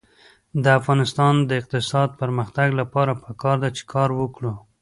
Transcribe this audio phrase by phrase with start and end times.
[0.63, 4.53] د افغانستان د اقتصادي پرمختګ لپاره پکار ده چې کار وکړو.